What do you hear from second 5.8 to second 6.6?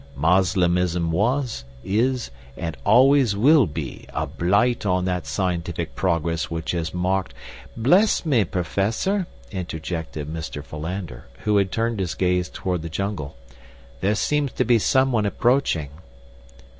progress